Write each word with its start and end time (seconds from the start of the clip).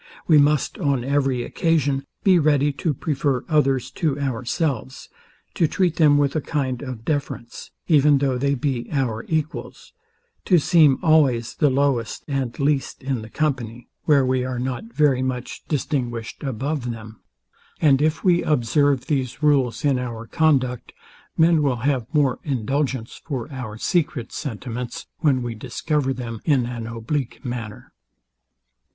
We 0.25 0.39
must, 0.39 0.79
on 0.79 1.03
every 1.03 1.43
occasion, 1.43 2.07
be 2.23 2.39
ready 2.39 2.71
to 2.73 2.91
prefer 2.91 3.45
others 3.47 3.91
to 3.91 4.19
ourselves; 4.19 5.09
to 5.53 5.67
treat 5.67 5.97
them 5.97 6.17
with 6.17 6.35
a 6.35 6.41
kind 6.41 6.81
of 6.81 7.05
deference, 7.05 7.69
even 7.87 8.17
though 8.17 8.39
they 8.39 8.55
be 8.55 8.89
our 8.91 9.23
equals; 9.27 9.93
to 10.45 10.57
seem 10.57 10.97
always 11.03 11.53
the 11.53 11.69
lowest 11.69 12.25
and 12.27 12.57
least 12.59 13.03
in 13.03 13.21
the 13.21 13.29
company, 13.29 13.89
where 14.05 14.25
we 14.25 14.43
are 14.43 14.57
not 14.57 14.85
very 14.91 15.21
much 15.21 15.63
distinguished 15.67 16.41
above 16.41 16.89
them: 16.89 17.21
And 17.79 18.01
if 18.01 18.23
we 18.23 18.41
observe 18.41 19.05
these 19.05 19.43
rules 19.43 19.85
in 19.85 19.99
our 19.99 20.25
conduct, 20.25 20.93
men 21.37 21.61
will 21.61 21.75
have 21.85 22.07
more 22.11 22.39
indulgence 22.43 23.21
for 23.23 23.51
our 23.51 23.77
secret 23.77 24.31
sentiments, 24.31 25.05
when 25.19 25.43
we 25.43 25.53
discover 25.53 26.11
them 26.11 26.39
in 26.43 26.65
an 26.65 26.87
oblique 26.87 27.45
manner. 27.45 27.93